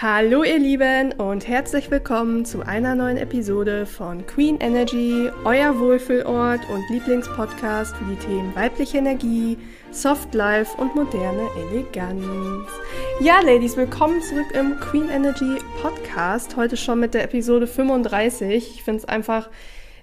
[0.00, 6.60] Hallo ihr Lieben und herzlich willkommen zu einer neuen Episode von Queen Energy, euer Wohlfühlort
[6.70, 9.58] und Lieblingspodcast für die Themen weibliche Energie,
[9.90, 12.22] Soft Life und moderne Eleganz.
[13.18, 16.54] Ja, Ladies, willkommen zurück im Queen Energy Podcast.
[16.54, 18.54] Heute schon mit der Episode 35.
[18.54, 19.50] Ich finde es einfach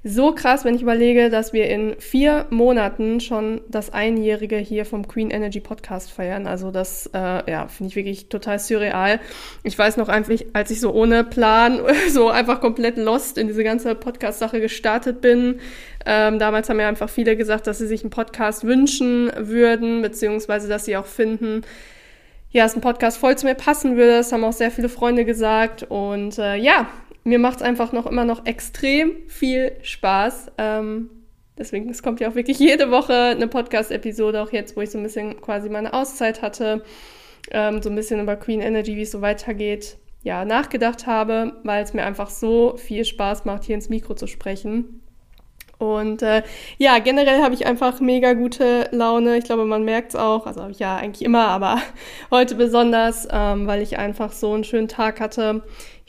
[0.08, 5.08] so krass, wenn ich überlege, dass wir in vier Monaten schon das Einjährige hier vom
[5.08, 6.46] Queen Energy Podcast feiern.
[6.46, 9.20] Also das, äh, ja, finde ich wirklich total surreal.
[9.64, 11.80] Ich weiß noch einfach, als ich so ohne Plan,
[12.12, 15.60] so einfach komplett lost in diese ganze Podcast-Sache gestartet bin.
[16.05, 20.68] Ähm, damals haben ja einfach viele gesagt, dass sie sich einen Podcast wünschen würden, beziehungsweise
[20.68, 21.63] dass sie auch finden,
[22.52, 24.12] ja, dass ein Podcast voll zu mir passen würde.
[24.12, 25.82] Das haben auch sehr viele Freunde gesagt.
[25.90, 26.90] Und äh, ja,
[27.25, 30.52] mir macht es einfach noch immer noch extrem viel Spaß.
[30.59, 31.09] Ähm,
[31.57, 34.99] deswegen, es kommt ja auch wirklich jede Woche eine Podcast-Episode, auch jetzt, wo ich so
[34.99, 36.84] ein bisschen quasi meine Auszeit hatte,
[37.51, 41.84] ähm, so ein bisschen über Queen Energy, wie es so weitergeht, ja, nachgedacht habe, weil
[41.84, 45.01] es mir einfach so viel Spaß macht, hier ins Mikro zu sprechen.
[45.77, 46.43] Und äh,
[46.77, 49.37] ja, generell habe ich einfach mega gute Laune.
[49.37, 50.45] Ich glaube, man merkt es auch.
[50.45, 51.82] Also ja eigentlich immer, aber
[52.32, 55.63] heute besonders, ähm, weil ich einfach so einen schönen Tag hatte.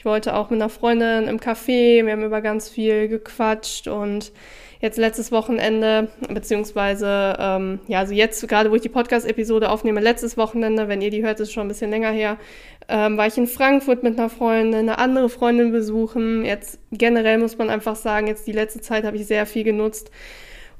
[0.07, 4.31] Wollte auch mit einer Freundin im Café, wir haben über ganz viel gequatscht und
[4.79, 10.37] jetzt letztes Wochenende, beziehungsweise, ähm, ja, also jetzt gerade, wo ich die Podcast-Episode aufnehme, letztes
[10.37, 12.37] Wochenende, wenn ihr die hört, ist schon ein bisschen länger her,
[12.87, 16.45] ähm, war ich in Frankfurt mit einer Freundin, eine andere Freundin besuchen.
[16.45, 20.09] Jetzt generell muss man einfach sagen, jetzt die letzte Zeit habe ich sehr viel genutzt,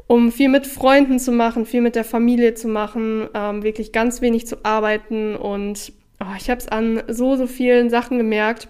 [0.08, 4.22] um viel mit Freunden zu machen, viel mit der Familie zu machen, ähm, wirklich ganz
[4.22, 5.91] wenig zu arbeiten und
[6.22, 8.69] oh, ich habe es an so, so vielen Sachen gemerkt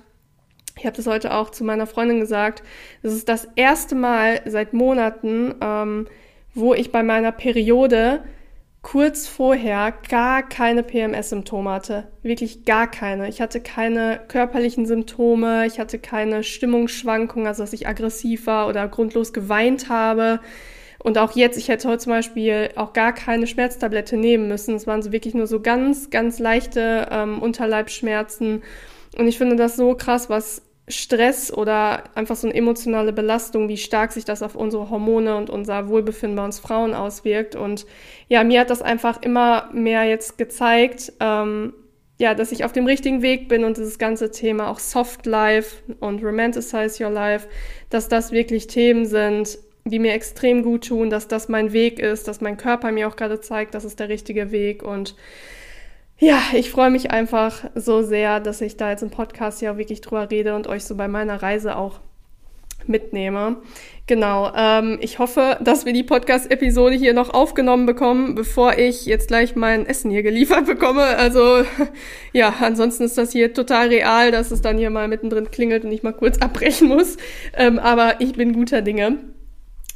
[0.78, 2.64] ich habe das heute auch zu meiner Freundin gesagt.
[3.04, 6.08] Das ist das erste Mal seit Monaten, ähm,
[6.54, 8.24] wo ich bei meiner Periode
[8.82, 12.08] kurz vorher gar keine PMS-Symptome hatte.
[12.24, 13.28] Wirklich gar keine.
[13.28, 18.88] Ich hatte keine körperlichen Symptome, ich hatte keine Stimmungsschwankungen, also dass ich aggressiv war oder
[18.88, 20.40] grundlos geweint habe.
[21.00, 24.76] Und auch jetzt, ich hätte heute zum Beispiel auch gar keine Schmerztablette nehmen müssen.
[24.76, 28.64] Es waren so wirklich nur so ganz, ganz leichte ähm, Unterleibsschmerzen.
[29.18, 33.78] Und ich finde das so krass, was Stress oder einfach so eine emotionale Belastung, wie
[33.78, 37.56] stark sich das auf unsere Hormone und unser Wohlbefinden bei uns Frauen auswirkt.
[37.56, 37.86] Und
[38.30, 41.74] ja, mir hat das einfach immer mehr jetzt gezeigt, ähm,
[42.20, 45.84] ja, dass ich auf dem richtigen Weg bin und dieses ganze Thema auch Soft Life
[46.00, 47.48] und Romanticize Your Life,
[47.90, 52.28] dass das wirklich Themen sind, die mir extrem gut tun, dass das mein Weg ist,
[52.28, 55.16] dass mein Körper mir auch gerade zeigt, das ist der richtige Weg und
[56.20, 60.02] ja, ich freue mich einfach so sehr, dass ich da jetzt im Podcast ja wirklich
[60.02, 62.00] drüber rede und euch so bei meiner Reise auch
[62.88, 63.58] mitnehme.
[64.08, 69.28] Genau, ähm, ich hoffe, dass wir die Podcast-Episode hier noch aufgenommen bekommen, bevor ich jetzt
[69.28, 71.04] gleich mein Essen hier geliefert bekomme.
[71.04, 71.64] Also
[72.34, 75.92] ja, ansonsten ist das hier total real, dass es dann hier mal mittendrin klingelt und
[75.92, 77.18] ich mal kurz abbrechen muss.
[77.54, 79.18] Ähm, aber ich bin guter Dinge.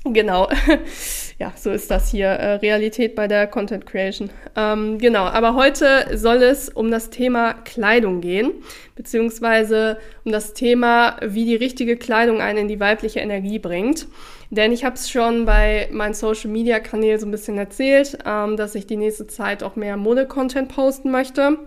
[0.04, 0.50] Genau.
[1.40, 2.28] ja, so ist das hier.
[2.28, 4.32] Äh, Realität bei der Content Creation.
[4.56, 8.52] Ähm, genau, aber heute soll es um das Thema Kleidung gehen,
[8.96, 14.08] beziehungsweise um das Thema, wie die richtige Kleidung einen in die weibliche Energie bringt.
[14.50, 18.88] Denn ich habe es schon bei meinen Social-Media-Kanälen so ein bisschen erzählt, ähm, dass ich
[18.88, 21.60] die nächste Zeit auch mehr Mode-Content posten möchte.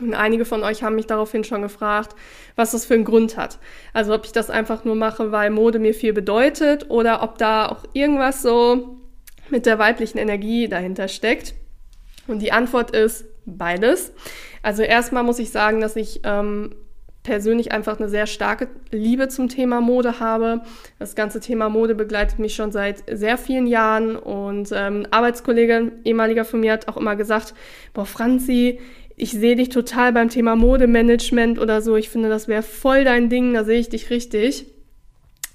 [0.00, 2.14] Und einige von euch haben mich daraufhin schon gefragt,
[2.56, 3.58] was das für einen Grund hat.
[3.92, 7.68] Also ob ich das einfach nur mache, weil Mode mir viel bedeutet oder ob da
[7.68, 8.98] auch irgendwas so
[9.50, 11.54] mit der weiblichen Energie dahinter steckt.
[12.26, 14.12] Und die Antwort ist beides.
[14.62, 16.74] Also erstmal muss ich sagen, dass ich ähm,
[17.22, 20.62] persönlich einfach eine sehr starke Liebe zum Thema Mode habe.
[20.98, 25.92] Das ganze Thema Mode begleitet mich schon seit sehr vielen Jahren und ähm, ein Arbeitskollege,
[26.04, 27.54] ehemaliger von mir, hat auch immer gesagt,
[27.94, 28.80] boah, Franzi,
[29.18, 31.96] ich sehe dich total beim Thema Modemanagement oder so.
[31.96, 34.66] Ich finde, das wäre voll dein Ding, da sehe ich dich richtig.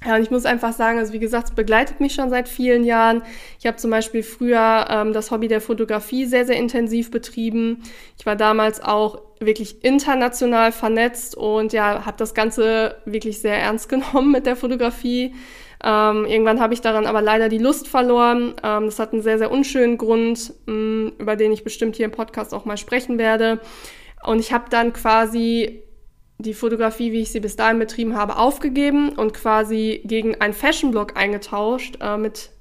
[0.06, 2.84] Ja, und ich muss einfach sagen, also wie gesagt, es begleitet mich schon seit vielen
[2.84, 3.23] Jahren.
[3.59, 7.84] Ich habe zum Beispiel früher ähm, das Hobby der Fotografie sehr, sehr intensiv betrieben.
[8.19, 13.88] Ich war damals auch wirklich international vernetzt und ja, habe das Ganze wirklich sehr ernst
[13.90, 15.34] genommen mit der Fotografie.
[15.84, 18.53] Ähm, irgendwann habe ich daran aber leider die Lust verloren.
[18.64, 22.06] Ähm, das hat einen sehr, sehr unschönen Grund, mh, mm, über den ich bestimmt hier
[22.06, 23.59] im Podcast auch mal sprechen werde.
[24.26, 25.84] Und ich habe dann quasi
[26.38, 31.18] die Fotografie, wie ich sie bis dahin betrieben habe, aufgegeben und quasi gegen einen Fashion-Blog
[31.18, 32.53] eingetauscht äh, mit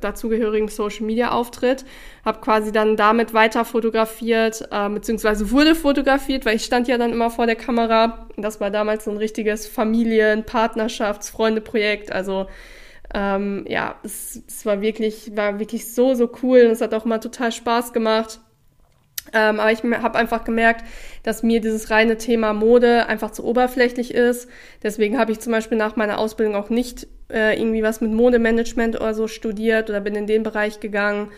[0.00, 1.84] dazugehörigen Social Media Auftritt,
[2.24, 7.12] habe quasi dann damit weiter fotografiert, äh, beziehungsweise wurde fotografiert, weil ich stand ja dann
[7.12, 8.28] immer vor der Kamera.
[8.36, 12.12] Das war damals so ein richtiges Familien-, Partnerschafts-, Freunde-Projekt.
[12.12, 12.46] Also
[13.14, 17.04] ähm, ja, es, es war wirklich, war wirklich so, so cool und es hat auch
[17.04, 18.40] immer total Spaß gemacht.
[19.32, 20.84] Ähm, aber ich habe einfach gemerkt,
[21.22, 24.48] dass mir dieses reine Thema Mode einfach zu oberflächlich ist.
[24.82, 28.96] Deswegen habe ich zum Beispiel nach meiner Ausbildung auch nicht äh, irgendwie was mit Modemanagement
[28.96, 31.30] oder so studiert oder bin in den Bereich gegangen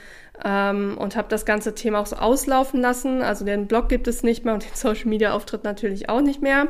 [0.45, 3.23] ähm, und habe das ganze Thema auch so auslaufen lassen.
[3.23, 6.43] Also den Blog gibt es nicht mehr und den Social Media Auftritt natürlich auch nicht
[6.43, 6.69] mehr.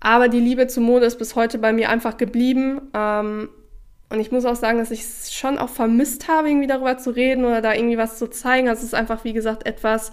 [0.00, 2.80] Aber die Liebe zur Mode ist bis heute bei mir einfach geblieben.
[2.94, 3.48] Ähm,
[4.12, 7.10] und ich muss auch sagen, dass ich es schon auch vermisst habe, irgendwie darüber zu
[7.10, 8.68] reden oder da irgendwie was zu zeigen.
[8.68, 10.12] Also es ist einfach, wie gesagt, etwas,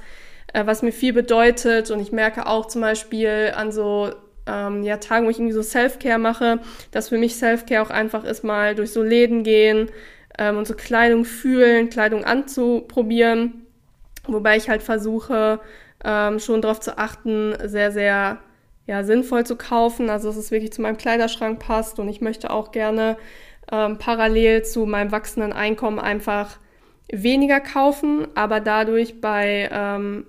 [0.54, 1.92] äh, was mir viel bedeutet.
[1.92, 4.10] Und ich merke auch zum Beispiel an so
[4.48, 6.60] ähm, ja, Tagen, wo ich irgendwie so Self-Care mache,
[6.92, 9.92] dass für mich Self-Care auch einfach ist, mal durch so Läden gehen
[10.38, 13.66] ähm, und so Kleidung fühlen, Kleidung anzuprobieren.
[14.28, 15.60] Wobei ich halt versuche,
[16.06, 18.38] ähm, schon darauf zu achten, sehr, sehr
[18.88, 22.50] ja, sinnvoll zu kaufen, also dass es wirklich zu meinem Kleiderschrank passt und ich möchte
[22.50, 23.18] auch gerne
[23.72, 26.58] ähm, parallel zu meinem wachsenden Einkommen einfach
[27.12, 30.26] weniger kaufen, aber dadurch bei ähm,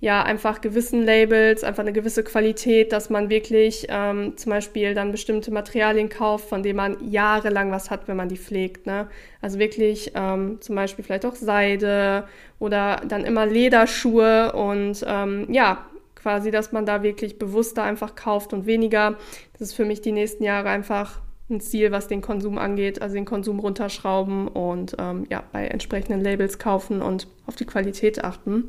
[0.00, 5.12] ja einfach gewissen Labels, einfach eine gewisse Qualität, dass man wirklich ähm, zum Beispiel dann
[5.12, 8.86] bestimmte Materialien kauft, von denen man jahrelang was hat, wenn man die pflegt.
[8.86, 9.08] Ne?
[9.40, 12.28] Also wirklich ähm, zum Beispiel vielleicht auch Seide
[12.58, 18.52] oder dann immer Lederschuhe und ähm, ja, quasi, dass man da wirklich bewusster einfach kauft
[18.52, 19.16] und weniger.
[19.52, 21.20] Das ist für mich die nächsten Jahre einfach
[21.50, 26.22] ein Ziel, was den Konsum angeht, also den Konsum runterschrauben und ähm, ja, bei entsprechenden
[26.22, 28.68] Labels kaufen und auf die Qualität achten.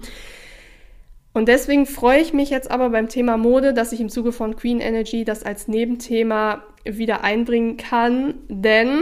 [1.34, 4.56] Und deswegen freue ich mich jetzt aber beim Thema Mode, dass ich im Zuge von
[4.56, 9.02] Queen Energy das als Nebenthema wieder einbringen kann, denn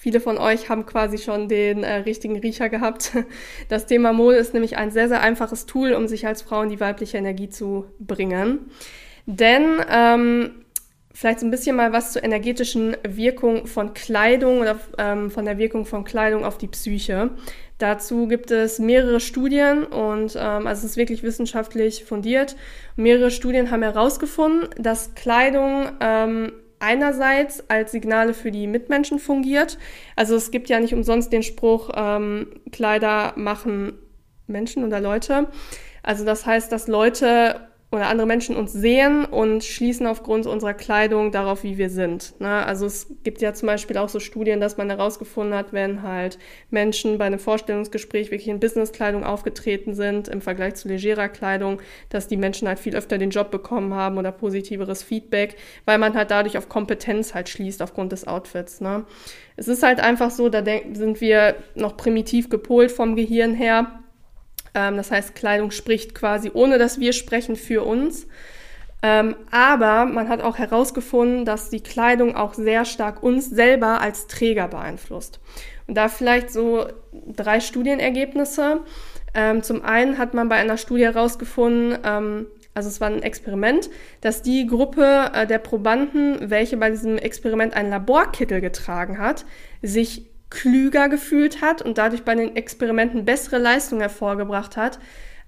[0.00, 3.12] Viele von euch haben quasi schon den äh, richtigen Riecher gehabt.
[3.68, 6.70] Das Thema Mode ist nämlich ein sehr, sehr einfaches Tool, um sich als Frau in
[6.70, 8.70] die weibliche Energie zu bringen.
[9.26, 10.59] Denn ähm,
[11.12, 15.58] vielleicht so ein bisschen mal was zur energetischen Wirkung von Kleidung oder ähm, von der
[15.58, 17.30] Wirkung von Kleidung auf die Psyche.
[17.78, 22.56] Dazu gibt es mehrere Studien und ähm, also es ist wirklich wissenschaftlich fundiert.
[22.94, 29.78] Mehrere Studien haben herausgefunden, dass Kleidung ähm, einerseits als Signale für die Mitmenschen fungiert.
[30.14, 33.94] Also es gibt ja nicht umsonst den Spruch, ähm, Kleider machen
[34.46, 35.48] Menschen oder Leute.
[36.02, 41.32] Also das heißt, dass Leute oder andere Menschen uns sehen und schließen aufgrund unserer Kleidung
[41.32, 42.40] darauf, wie wir sind.
[42.40, 42.64] Ne?
[42.64, 46.38] Also es gibt ja zum Beispiel auch so Studien, dass man herausgefunden hat, wenn halt
[46.70, 52.28] Menschen bei einem Vorstellungsgespräch wirklich in Businesskleidung aufgetreten sind im Vergleich zu legerer Kleidung, dass
[52.28, 56.30] die Menschen halt viel öfter den Job bekommen haben oder positiveres Feedback, weil man halt
[56.30, 58.80] dadurch auf Kompetenz halt schließt aufgrund des Outfits.
[58.80, 59.04] Ne?
[59.56, 60.62] Es ist halt einfach so, da
[60.92, 64.00] sind wir noch primitiv gepolt vom Gehirn her
[64.74, 68.26] ähm, das heißt, Kleidung spricht quasi, ohne dass wir sprechen, für uns.
[69.02, 74.26] Ähm, aber man hat auch herausgefunden, dass die Kleidung auch sehr stark uns selber als
[74.26, 75.40] Träger beeinflusst.
[75.86, 78.80] Und da vielleicht so drei Studienergebnisse.
[79.32, 83.90] Ähm, zum einen hat man bei einer Studie herausgefunden, ähm, also es war ein Experiment,
[84.20, 89.44] dass die Gruppe äh, der Probanden, welche bei diesem Experiment einen Laborkittel getragen hat,
[89.82, 94.98] sich klüger gefühlt hat und dadurch bei den Experimenten bessere Leistungen hervorgebracht hat,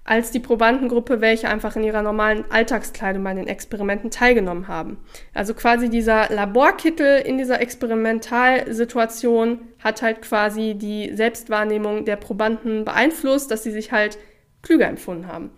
[0.05, 4.97] als die Probandengruppe, welche einfach in ihrer normalen Alltagskleidung bei den Experimenten teilgenommen haben.
[5.33, 13.49] Also quasi dieser Laborkittel in dieser Experimentalsituation hat halt quasi die Selbstwahrnehmung der Probanden beeinflusst,
[13.49, 14.17] dass sie sich halt
[14.61, 15.51] klüger empfunden haben.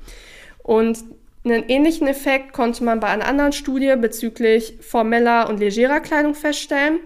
[0.61, 0.99] Und
[1.43, 6.99] einen ähnlichen Effekt konnte man bei einer anderen Studie bezüglich formeller und legerer Kleidung feststellen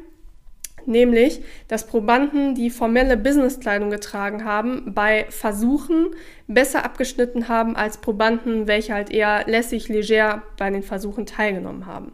[0.86, 6.08] nämlich dass Probanden, die formelle Businesskleidung getragen haben, bei Versuchen
[6.48, 12.14] besser abgeschnitten haben als Probanden, welche halt eher lässig, leger bei den Versuchen teilgenommen haben.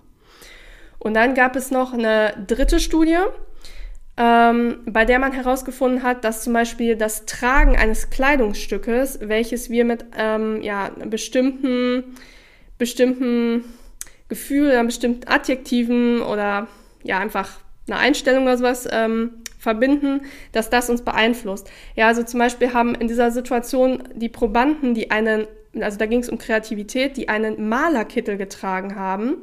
[1.00, 3.20] Und dann gab es noch eine dritte Studie,
[4.18, 9.86] ähm, bei der man herausgefunden hat, dass zum Beispiel das Tragen eines Kleidungsstückes, welches wir
[9.86, 12.16] mit ähm, ja, bestimmten,
[12.78, 13.66] bestimmten
[14.30, 16.68] Gefühlen, bestimmten Adjektiven oder
[17.04, 21.70] ja einfach eine Einstellung oder sowas ähm, verbinden, dass das uns beeinflusst.
[21.96, 25.48] Ja, also zum Beispiel haben in dieser Situation die Probanden, die einen,
[25.80, 29.38] also da ging es um Kreativität, die einen Malerkittel getragen haben,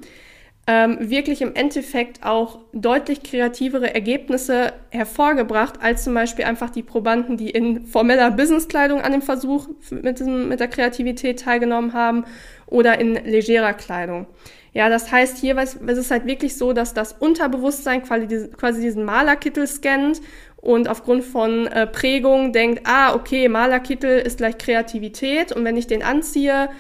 [0.67, 7.37] ähm, wirklich im Endeffekt auch deutlich kreativere Ergebnisse hervorgebracht, als zum Beispiel einfach die Probanden,
[7.37, 12.25] die in formeller Businesskleidung an dem Versuch mit, diesem, mit der Kreativität teilgenommen haben
[12.67, 14.27] oder in legerer Kleidung.
[14.73, 19.67] Ja, das heißt, hier ist es halt wirklich so, dass das Unterbewusstsein quasi diesen Malerkittel
[19.67, 20.23] scannt
[20.57, 25.89] und aufgrund von äh, Prägung denkt, ah, okay, Malerkittel ist gleich Kreativität und wenn ich
[25.89, 26.71] den anziehe,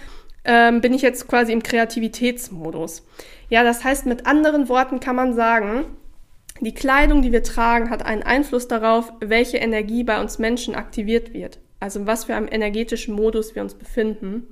[0.44, 3.06] ähm, bin ich jetzt quasi im Kreativitätsmodus.
[3.48, 5.84] Ja, das heißt, mit anderen Worten kann man sagen,
[6.60, 11.32] die Kleidung, die wir tragen, hat einen Einfluss darauf, welche Energie bei uns Menschen aktiviert
[11.34, 11.58] wird.
[11.80, 14.46] also in was für einem energetischen Modus wir uns befinden.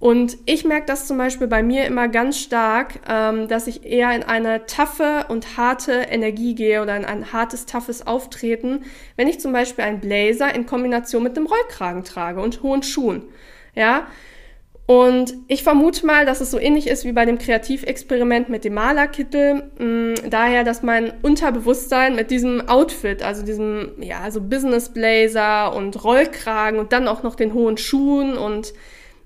[0.00, 4.12] Und ich merke das zum Beispiel bei mir immer ganz stark, ähm, dass ich eher
[4.16, 9.38] in eine taffe und harte Energie gehe oder in ein hartes, toughes Auftreten, wenn ich
[9.38, 13.22] zum Beispiel einen Blazer in Kombination mit einem Rollkragen trage und hohen Schuhen.
[13.76, 14.08] Ja,
[14.86, 18.74] und ich vermute mal, dass es so ähnlich ist wie bei dem Kreativexperiment mit dem
[18.74, 19.70] Malerkittel.
[19.78, 26.02] Mm, daher, dass mein Unterbewusstsein mit diesem Outfit, also diesem, ja, also Business Blazer und
[26.02, 28.74] Rollkragen und dann auch noch den hohen Schuhen und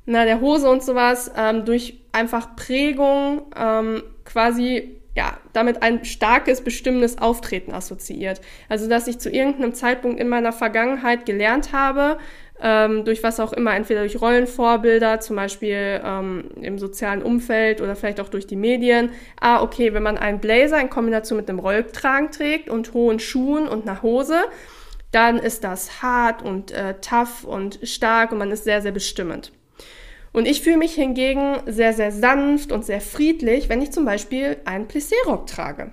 [0.04, 6.60] na, der Hose und sowas, ähm, durch einfach Prägung ähm, quasi ja, damit ein starkes,
[6.60, 8.42] bestimmendes Auftreten assoziiert.
[8.68, 12.18] Also, dass ich zu irgendeinem Zeitpunkt in meiner Vergangenheit gelernt habe,
[12.60, 17.96] ähm, durch was auch immer, entweder durch Rollenvorbilder, zum Beispiel ähm, im sozialen Umfeld oder
[17.96, 19.10] vielleicht auch durch die Medien.
[19.40, 23.68] Ah, okay, wenn man einen Blazer in Kombination mit einem Rollkragen trägt und hohen Schuhen
[23.68, 24.44] und einer Hose,
[25.12, 29.52] dann ist das hart und äh, tough und stark und man ist sehr, sehr bestimmend.
[30.32, 34.58] Und ich fühle mich hingegen sehr, sehr sanft und sehr friedlich, wenn ich zum Beispiel
[34.66, 35.92] einen Plissé-Rock trage.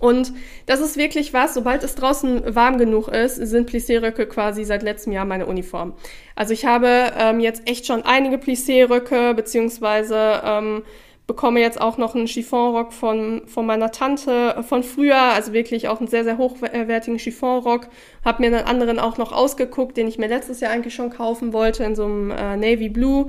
[0.00, 0.32] Und
[0.66, 5.12] das ist wirklich was, sobald es draußen warm genug ist, sind Plissé-Röcke quasi seit letztem
[5.12, 5.94] Jahr meine Uniform.
[6.34, 10.82] Also ich habe ähm, jetzt echt schon einige Plissé-Röcke, beziehungsweise ähm,
[11.28, 15.98] bekomme jetzt auch noch einen Chiffonrock von, von meiner Tante von früher, also wirklich auch
[15.98, 17.88] einen sehr, sehr hochwertigen Chiffonrock.
[18.24, 21.52] Habe mir einen anderen auch noch ausgeguckt, den ich mir letztes Jahr eigentlich schon kaufen
[21.52, 23.26] wollte, in so einem äh, Navy Blue,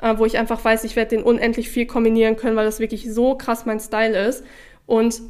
[0.00, 3.12] äh, wo ich einfach weiß, ich werde den unendlich viel kombinieren können, weil das wirklich
[3.12, 4.44] so krass mein Style ist.
[4.86, 5.20] Und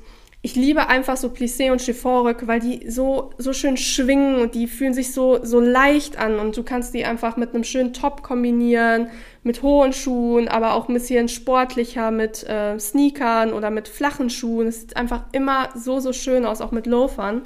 [0.45, 4.67] ich liebe einfach so Plissé und Chiffonröcke, weil die so, so schön schwingen und die
[4.67, 8.25] fühlen sich so, so leicht an und du kannst die einfach mit einem schönen Top
[8.25, 9.09] kombinieren,
[9.45, 14.67] mit hohen Schuhen, aber auch ein bisschen sportlicher mit äh, Sneakern oder mit flachen Schuhen.
[14.67, 17.43] Es sieht einfach immer so, so schön aus, auch mit Loafern.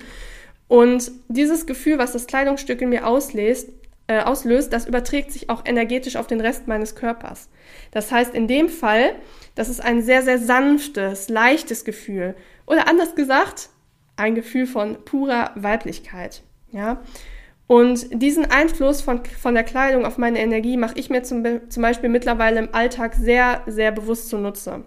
[0.67, 3.69] Und dieses Gefühl, was das Kleidungsstück in mir auslöst,
[4.07, 7.51] äh, auslöst, das überträgt sich auch energetisch auf den Rest meines Körpers.
[7.91, 9.17] Das heißt, in dem Fall,
[9.55, 12.35] das ist ein sehr, sehr sanftes, leichtes Gefühl.
[12.67, 13.71] Oder anders gesagt,
[14.17, 16.43] ein Gefühl von purer Weiblichkeit.
[16.73, 17.03] Ja.
[17.67, 21.83] Und diesen Einfluss von, von der Kleidung auf meine Energie mache ich mir zum, zum
[21.83, 24.85] Beispiel mittlerweile im Alltag sehr, sehr bewusst zunutze.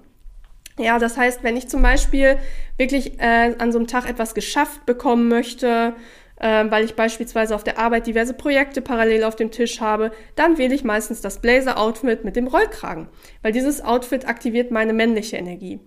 [0.77, 2.37] Ja, das heißt, wenn ich zum Beispiel
[2.77, 5.93] wirklich äh, an so einem Tag etwas geschafft bekommen möchte,
[6.39, 10.57] äh, weil ich beispielsweise auf der Arbeit diverse Projekte parallel auf dem Tisch habe, dann
[10.57, 13.09] wähle ich meistens das Blazer-Outfit mit dem Rollkragen,
[13.41, 15.81] weil dieses Outfit aktiviert meine männliche Energie.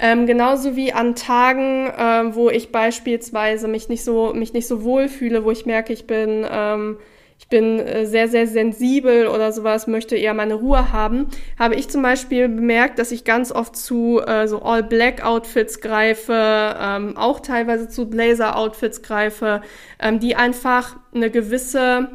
[0.00, 4.82] Ähm, genauso wie an Tagen, äh, wo ich beispielsweise mich nicht so mich nicht so
[4.82, 6.98] wohl fühle, wo ich merke, ich bin ähm,
[7.38, 11.88] ich bin äh, sehr sehr sensibel oder sowas, möchte eher meine Ruhe haben, habe ich
[11.88, 17.16] zum Beispiel bemerkt, dass ich ganz oft zu äh, so All Black Outfits greife, ähm,
[17.16, 19.62] auch teilweise zu Blazer Outfits greife,
[20.00, 22.08] ähm, die einfach eine gewisse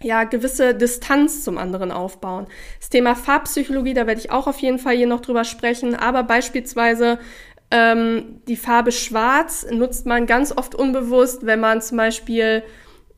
[0.00, 2.46] ja, gewisse Distanz zum anderen aufbauen.
[2.78, 6.22] Das Thema Farbpsychologie, da werde ich auch auf jeden Fall hier noch drüber sprechen, aber
[6.22, 7.18] beispielsweise
[7.70, 12.62] ähm, die Farbe Schwarz nutzt man ganz oft unbewusst, wenn man zum Beispiel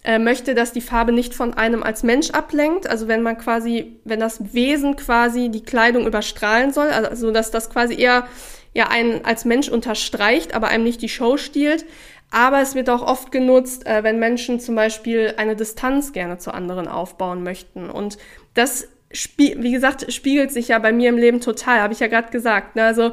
[0.03, 4.01] äh, möchte, dass die Farbe nicht von einem als Mensch ablenkt, also wenn man quasi,
[4.05, 8.27] wenn das Wesen quasi die Kleidung überstrahlen soll, also dass das quasi eher
[8.73, 11.85] ja einen als Mensch unterstreicht, aber einem nicht die Show stiehlt.
[12.31, 16.55] Aber es wird auch oft genutzt, äh, wenn Menschen zum Beispiel eine Distanz gerne zu
[16.55, 17.91] anderen aufbauen möchten.
[17.91, 18.19] Und
[18.55, 18.89] das,
[19.37, 22.77] wie gesagt, spiegelt sich ja bei mir im Leben total, habe ich ja gerade gesagt.
[22.77, 22.85] Ne?
[22.85, 23.13] Also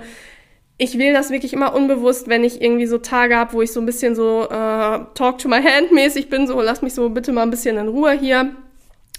[0.77, 3.79] ich wähle das wirklich immer unbewusst, wenn ich irgendwie so Tage habe, wo ich so
[3.79, 7.31] ein bisschen so äh, Talk to my hand mäßig bin, so lass mich so bitte
[7.31, 8.51] mal ein bisschen in Ruhe hier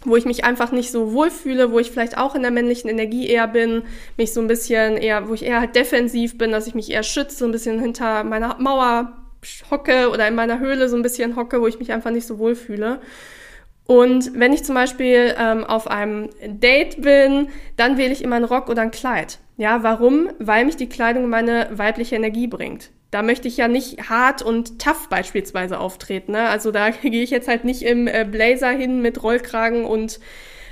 [0.04, 3.26] wo ich mich einfach nicht so wohlfühle, wo ich vielleicht auch in der männlichen Energie
[3.26, 3.82] eher bin,
[4.16, 7.02] mich so ein bisschen eher, wo ich eher halt defensiv bin, dass ich mich eher
[7.02, 9.12] schütze, so ein bisschen hinter meiner Mauer
[9.70, 12.38] hocke oder in meiner Höhle so ein bisschen hocke, wo ich mich einfach nicht so
[12.38, 13.00] wohl fühle.
[13.86, 18.44] Und wenn ich zum Beispiel ähm, auf einem Date bin, dann wähle ich immer einen
[18.44, 19.38] Rock oder ein Kleid.
[19.56, 20.28] Ja, warum?
[20.38, 22.90] Weil mich die Kleidung meine weibliche Energie bringt.
[23.10, 26.32] Da möchte ich ja nicht hart und tough beispielsweise auftreten.
[26.32, 26.48] Ne?
[26.48, 30.20] Also da gehe ich jetzt halt nicht im äh, Blazer hin mit Rollkragen und,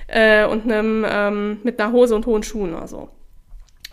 [0.09, 3.09] äh, und einem, ähm, mit einer Hose und hohen Schuhen oder so.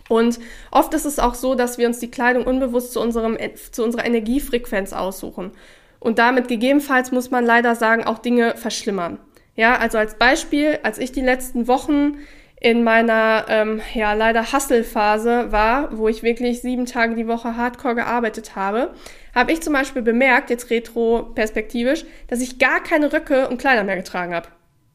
[0.08, 0.38] Und
[0.70, 3.38] oft ist es auch so, dass wir uns die Kleidung unbewusst zu, unserem,
[3.70, 5.52] zu unserer Energiefrequenz aussuchen.
[5.98, 9.18] Und damit gegebenenfalls muss man leider sagen, auch Dinge verschlimmern.
[9.56, 12.18] Ja, also als Beispiel, als ich die letzten Wochen
[12.60, 17.94] in meiner ähm, ja leider Hustle-Phase war, wo ich wirklich sieben Tage die Woche hardcore
[17.94, 18.94] gearbeitet habe,
[19.34, 23.96] habe ich zum Beispiel bemerkt, jetzt retro-perspektivisch, dass ich gar keine Röcke und Kleider mehr
[23.96, 24.48] getragen habe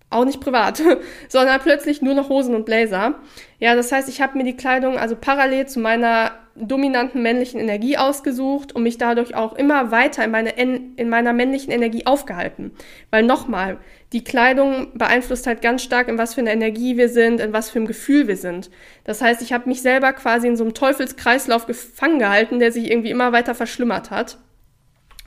[0.10, 0.82] auch nicht privat,
[1.30, 3.16] sondern plötzlich nur noch Hosen und Blazer.
[3.60, 7.98] Ja, das heißt, ich habe mir die Kleidung also parallel zu meiner dominanten männlichen Energie
[7.98, 12.72] ausgesucht und mich dadurch auch immer weiter in, meine, in meiner männlichen Energie aufgehalten.
[13.12, 13.78] Weil nochmal,
[14.12, 17.70] die Kleidung beeinflusst halt ganz stark, in was für eine Energie wir sind, in was
[17.70, 18.70] für ein Gefühl wir sind.
[19.06, 22.92] Das heißt, ich habe mich selber quasi in so einem Teufelskreislauf gefangen gehalten, der sich
[22.92, 24.38] irgendwie immer weiter verschlimmert hat.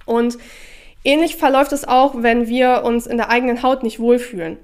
[0.04, 0.36] Und
[1.04, 4.58] ähnlich verläuft es auch, wenn wir uns in der eigenen Haut nicht wohlfühlen.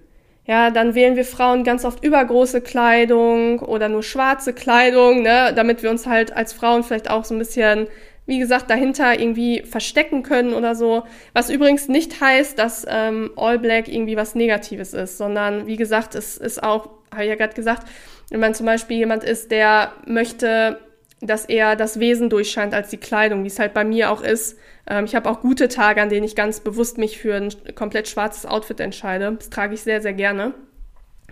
[0.48, 5.82] Ja, dann wählen wir Frauen ganz oft übergroße Kleidung oder nur schwarze Kleidung, ne, damit
[5.82, 7.86] wir uns halt als Frauen vielleicht auch so ein bisschen,
[8.24, 11.02] wie gesagt, dahinter irgendwie verstecken können oder so.
[11.34, 16.14] Was übrigens nicht heißt, dass ähm, All Black irgendwie was Negatives ist, sondern wie gesagt,
[16.14, 17.86] es ist auch, habe ich ja gerade gesagt,
[18.30, 20.78] wenn man zum Beispiel jemand ist, der möchte
[21.20, 24.58] dass eher das Wesen durchscheint als die Kleidung, wie es halt bei mir auch ist.
[24.88, 28.08] Ähm, ich habe auch gute Tage, an denen ich ganz bewusst mich für ein komplett
[28.08, 29.32] schwarzes Outfit entscheide.
[29.32, 30.54] Das trage ich sehr, sehr gerne.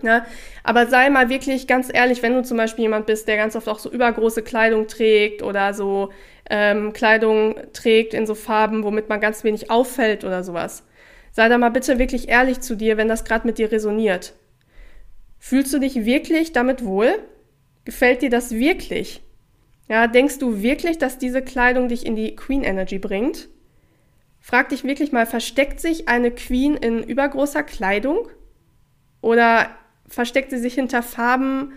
[0.03, 0.27] Ja,
[0.63, 3.67] aber sei mal wirklich ganz ehrlich, wenn du zum Beispiel jemand bist, der ganz oft
[3.67, 6.11] auch so übergroße Kleidung trägt oder so
[6.51, 10.83] ähm, Kleidung trägt in so Farben, womit man ganz wenig auffällt oder sowas.
[11.31, 14.33] Sei da mal bitte wirklich ehrlich zu dir, wenn das gerade mit dir resoniert.
[15.39, 17.13] Fühlst du dich wirklich damit wohl?
[17.85, 19.21] Gefällt dir das wirklich?
[19.89, 23.47] Ja, denkst du wirklich, dass diese Kleidung dich in die Queen Energy bringt?
[24.39, 28.27] Frag dich wirklich mal, versteckt sich eine Queen in übergroßer Kleidung?
[29.21, 29.69] Oder
[30.07, 31.73] versteckt sie sich hinter Farben,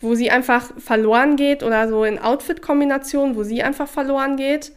[0.00, 4.72] wo sie einfach verloren geht oder so in Outfit-Kombinationen, wo sie einfach verloren geht?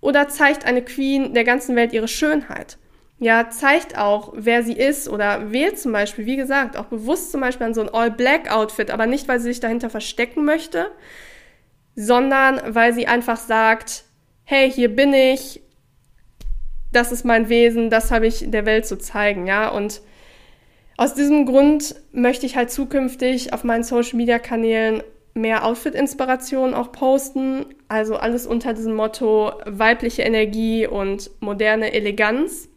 [0.00, 2.78] Oder zeigt eine Queen der ganzen Welt ihre Schönheit?
[3.18, 7.42] Ja, zeigt auch, wer sie ist oder wählt zum Beispiel, wie gesagt, auch bewusst zum
[7.42, 10.90] Beispiel an so ein All-Black-Outfit, aber nicht, weil sie sich dahinter verstecken möchte,
[12.00, 14.04] sondern weil sie einfach sagt,
[14.44, 15.62] hey, hier bin ich,
[16.92, 20.00] das ist mein Wesen, das habe ich der Welt zu zeigen, ja, und
[20.96, 25.02] aus diesem Grund möchte ich halt zukünftig auf meinen Social Media Kanälen
[25.32, 27.64] mehr Outfit-Inspiration auch posten.
[27.88, 32.68] Also alles unter diesem Motto weibliche Energie und moderne Eleganz.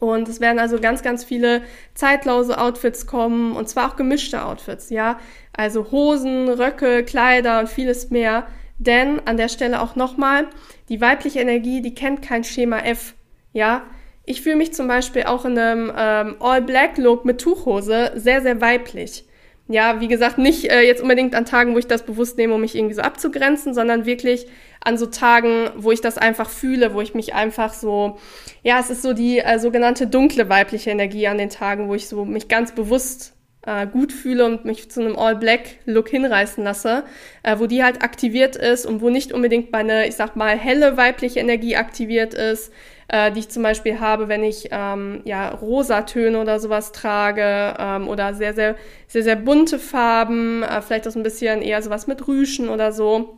[0.00, 1.62] Und es werden also ganz, ganz viele
[1.94, 5.18] zeitlose Outfits kommen und zwar auch gemischte Outfits, ja.
[5.56, 8.46] Also Hosen, Röcke, Kleider und vieles mehr.
[8.78, 10.48] Denn an der Stelle auch nochmal,
[10.88, 13.14] die weibliche Energie, die kennt kein Schema F,
[13.52, 13.82] ja.
[14.28, 19.24] Ich fühle mich zum Beispiel auch in einem ähm, All-Black-Look mit Tuchhose sehr, sehr weiblich.
[19.68, 22.60] Ja, wie gesagt, nicht äh, jetzt unbedingt an Tagen, wo ich das bewusst nehme, um
[22.60, 24.46] mich irgendwie so abzugrenzen, sondern wirklich
[24.80, 28.18] an so Tagen, wo ich das einfach fühle, wo ich mich einfach so,
[28.62, 32.08] ja, es ist so die äh, sogenannte dunkle weibliche Energie an den Tagen, wo ich
[32.08, 33.35] so mich ganz bewusst
[33.66, 37.04] äh, gut fühle und mich zu einem All-Black-Look hinreißen lasse,
[37.42, 40.96] äh, wo die halt aktiviert ist und wo nicht unbedingt meine, ich sag mal, helle
[40.96, 42.72] weibliche Energie aktiviert ist,
[43.08, 48.08] äh, die ich zum Beispiel habe, wenn ich ähm, ja Rosatöne oder sowas trage ähm,
[48.08, 48.76] oder sehr, sehr,
[49.08, 52.92] sehr, sehr bunte Farben, äh, vielleicht auch so ein bisschen eher sowas mit Rüschen oder
[52.92, 53.36] so.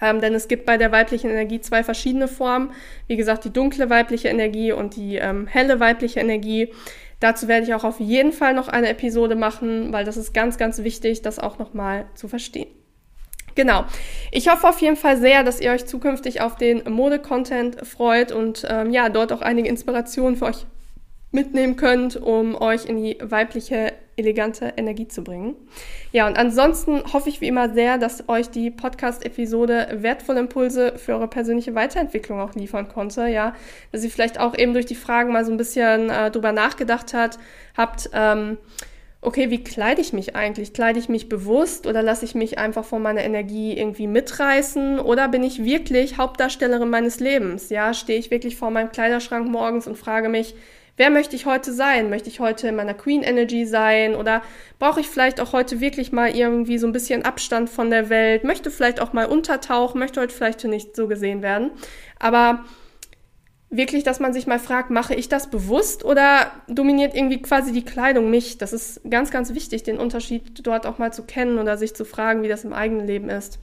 [0.00, 2.70] Ähm, denn es gibt bei der weiblichen Energie zwei verschiedene Formen.
[3.08, 6.72] Wie gesagt, die dunkle weibliche Energie und die ähm, helle weibliche Energie.
[7.20, 10.56] Dazu werde ich auch auf jeden Fall noch eine Episode machen, weil das ist ganz,
[10.56, 12.68] ganz wichtig, das auch nochmal zu verstehen.
[13.56, 13.84] Genau.
[14.30, 18.64] Ich hoffe auf jeden Fall sehr, dass ihr euch zukünftig auf den Mode-Content freut und
[18.68, 20.64] ähm, ja, dort auch einige Inspirationen für euch
[21.32, 25.54] mitnehmen könnt, um euch in die weibliche, elegante Energie zu bringen.
[26.12, 31.14] Ja, und ansonsten hoffe ich wie immer sehr, dass euch die Podcast-Episode wertvolle Impulse für
[31.14, 33.26] eure persönliche Weiterentwicklung auch liefern konnte.
[33.26, 33.54] Ja,
[33.92, 37.14] dass ihr vielleicht auch eben durch die Fragen mal so ein bisschen äh, drüber nachgedacht
[37.14, 37.38] hat,
[37.76, 38.58] habt, ähm,
[39.20, 40.72] okay, wie kleide ich mich eigentlich?
[40.72, 45.00] Kleide ich mich bewusst oder lasse ich mich einfach von meiner Energie irgendwie mitreißen?
[45.00, 47.70] Oder bin ich wirklich Hauptdarstellerin meines Lebens?
[47.70, 50.54] Ja, stehe ich wirklich vor meinem Kleiderschrank morgens und frage mich,
[50.98, 52.10] wer möchte ich heute sein?
[52.10, 54.14] Möchte ich heute in meiner Queen Energy sein?
[54.14, 54.42] Oder
[54.78, 58.44] brauche ich vielleicht auch heute wirklich mal irgendwie so ein bisschen Abstand von der Welt?
[58.44, 59.98] Möchte vielleicht auch mal untertauchen?
[59.98, 61.70] Möchte heute vielleicht nicht so gesehen werden?
[62.18, 62.64] Aber
[63.70, 67.84] wirklich, dass man sich mal fragt, mache ich das bewusst oder dominiert irgendwie quasi die
[67.84, 68.58] Kleidung mich?
[68.58, 72.04] Das ist ganz, ganz wichtig, den Unterschied dort auch mal zu kennen oder sich zu
[72.04, 73.60] fragen, wie das im eigenen Leben ist.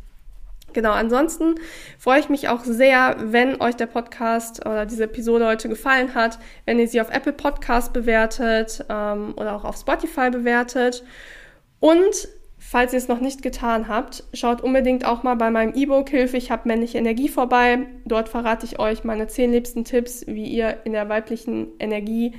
[0.75, 1.55] Genau, ansonsten
[1.97, 6.37] freue ich mich auch sehr, wenn euch der Podcast oder diese Episode heute gefallen hat,
[6.65, 11.03] wenn ihr sie auf Apple Podcast bewertet ähm, oder auch auf Spotify bewertet.
[11.79, 12.27] Und
[12.67, 16.35] Falls ihr es noch nicht getan habt, schaut unbedingt auch mal bei meinem E-Book Hilfe,
[16.35, 17.85] ich habe männliche Energie vorbei.
[18.05, 22.33] Dort verrate ich euch meine zehn liebsten Tipps, wie ihr in der weiblichen Energie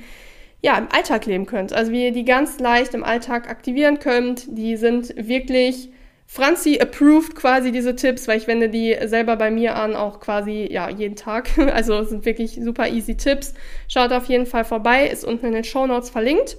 [0.61, 1.71] ja, im Alltag leben könnt.
[1.71, 4.45] Also wie ihr die ganz leicht im Alltag aktivieren könnt.
[4.49, 5.91] Die sind wirklich
[6.29, 10.67] Franzi approved quasi diese Tipps, weil ich wende die selber bei mir an, auch quasi
[10.69, 11.49] ja jeden Tag.
[11.73, 13.53] Also sind wirklich super easy Tipps.
[13.87, 16.57] Schaut auf jeden Fall vorbei, ist unten in den Show Notes verlinkt.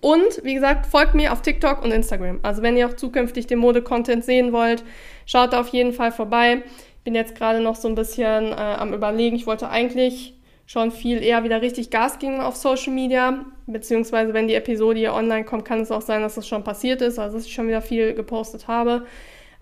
[0.00, 2.40] Und wie gesagt, folgt mir auf TikTok und Instagram.
[2.42, 4.82] Also wenn ihr auch zukünftig den Mode-Content sehen wollt,
[5.24, 6.62] schaut auf jeden Fall vorbei.
[7.04, 9.36] Bin jetzt gerade noch so ein bisschen äh, am Überlegen.
[9.36, 10.34] Ich wollte eigentlich
[10.66, 15.14] schon viel eher wieder richtig Gas geben auf Social Media, beziehungsweise wenn die Episode hier
[15.14, 17.68] online kommt, kann es auch sein, dass das schon passiert ist, also dass ich schon
[17.68, 19.06] wieder viel gepostet habe.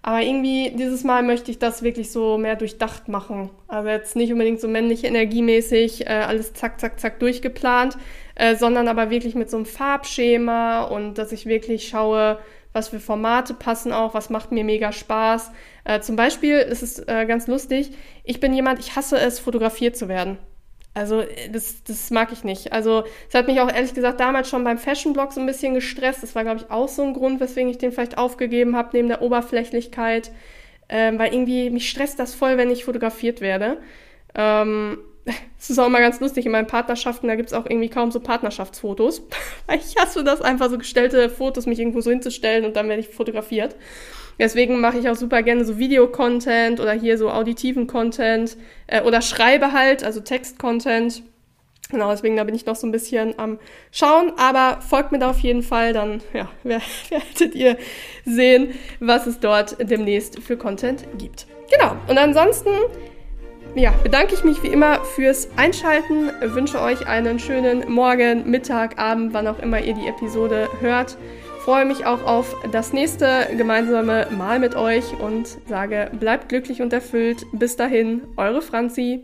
[0.05, 3.51] Aber irgendwie dieses Mal möchte ich das wirklich so mehr durchdacht machen.
[3.69, 7.97] Also jetzt nicht unbedingt so männlich energiemäßig äh, alles zack, zack, zack durchgeplant,
[8.35, 12.39] äh, sondern aber wirklich mit so einem Farbschema und dass ich wirklich schaue,
[12.73, 15.53] was für Formate passen auch, was macht mir mega Spaß.
[15.85, 17.93] Äh, zum Beispiel, es ist äh, ganz lustig,
[18.25, 20.39] ich bin jemand, ich hasse es, fotografiert zu werden.
[20.95, 22.73] Also äh, das, das mag ich nicht.
[22.73, 26.23] Also es hat mich auch ehrlich gesagt damals schon beim Fashion-Blog so ein bisschen gestresst.
[26.23, 29.09] Das war, glaube ich, auch so ein Grund, weswegen ich den vielleicht aufgegeben habe, neben
[29.09, 30.31] der Oberflächlichkeit.
[30.89, 33.79] Ähm, weil irgendwie mich stresst das voll, wenn ich fotografiert werde.
[34.35, 34.99] Ähm,
[35.59, 38.11] es ist auch immer ganz lustig, in meinen Partnerschaften, da gibt es auch irgendwie kaum
[38.11, 39.23] so Partnerschaftsfotos.
[39.75, 43.09] ich hasse das einfach, so gestellte Fotos, mich irgendwo so hinzustellen und dann werde ich
[43.09, 43.77] fotografiert.
[44.39, 48.57] Deswegen mache ich auch super gerne so Videocontent oder hier so auditiven Content
[48.87, 51.23] äh, oder schreibe halt, also Text-Content.
[51.91, 53.59] Genau, deswegen da bin ich noch so ein bisschen am
[53.91, 57.77] Schauen, aber folgt mir da auf jeden Fall, dann ja, werdet ihr
[58.25, 61.47] sehen, was es dort demnächst für Content gibt.
[61.71, 62.71] Genau, und ansonsten
[63.75, 69.33] ja, bedanke ich mich wie immer fürs Einschalten, wünsche euch einen schönen Morgen, Mittag, Abend,
[69.33, 71.17] wann auch immer ihr die Episode hört.
[71.65, 76.93] Freue mich auch auf das nächste gemeinsame Mal mit euch und sage, bleibt glücklich und
[76.93, 77.47] erfüllt.
[77.53, 79.21] Bis dahin, eure Franzi.